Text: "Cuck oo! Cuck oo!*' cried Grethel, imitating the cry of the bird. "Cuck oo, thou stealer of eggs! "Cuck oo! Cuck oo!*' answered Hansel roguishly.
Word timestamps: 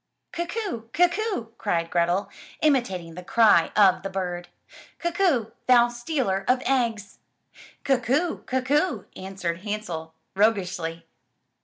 "Cuck 0.33 0.55
oo! 0.57 0.89
Cuck 0.93 1.19
oo!*' 1.19 1.51
cried 1.59 1.91
Grethel, 1.91 2.27
imitating 2.63 3.13
the 3.13 3.23
cry 3.23 3.71
of 3.75 4.01
the 4.01 4.09
bird. 4.09 4.47
"Cuck 4.99 5.19
oo, 5.19 5.51
thou 5.67 5.89
stealer 5.89 6.43
of 6.47 6.63
eggs! 6.65 7.19
"Cuck 7.85 8.09
oo! 8.09 8.39
Cuck 8.47 8.71
oo!*' 8.71 9.05
answered 9.15 9.59
Hansel 9.59 10.15
roguishly. 10.35 11.05